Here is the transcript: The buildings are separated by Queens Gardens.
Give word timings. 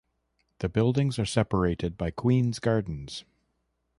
The 0.61 0.67
buildings 0.67 1.19
are 1.19 1.27
separated 1.27 1.95
by 1.95 2.09
Queens 2.09 2.57
Gardens. 2.57 3.23